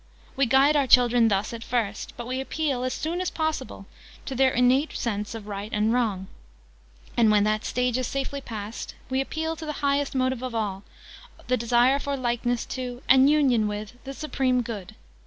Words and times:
We 0.35 0.47
guide 0.47 0.75
our 0.75 0.87
children 0.87 1.27
thus, 1.27 1.53
at 1.53 1.63
first: 1.63 2.13
but 2.17 2.25
we 2.25 2.41
appeal, 2.41 2.83
as 2.83 2.91
soon 2.91 3.21
as 3.21 3.29
possible, 3.29 3.85
to 4.25 4.33
their 4.33 4.49
innate 4.51 4.93
sense 4.97 5.35
of 5.35 5.45
Right 5.45 5.69
and 5.71 5.93
Wrong: 5.93 6.25
and, 7.15 7.29
when 7.29 7.43
that 7.43 7.63
stage 7.65 7.99
is 7.99 8.07
safely 8.07 8.41
past, 8.41 8.95
we 9.11 9.21
appeal 9.21 9.55
to 9.57 9.65
the 9.67 9.73
highest 9.85 10.15
motive 10.15 10.41
of 10.41 10.55
all, 10.55 10.81
the 11.45 11.55
desire 11.55 11.99
for 11.99 12.17
likeness 12.17 12.65
to, 12.65 13.03
and 13.07 13.29
union 13.29 13.67
with, 13.67 13.93
the 14.03 14.15
Supreme 14.15 14.63
Good. 14.63 14.95